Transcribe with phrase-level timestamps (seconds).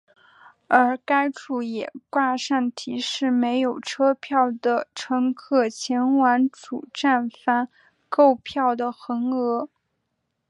[0.67, 7.67] 而该处也挂上提示没有车票的乘客前往主站房
[8.09, 9.69] 购票的横额。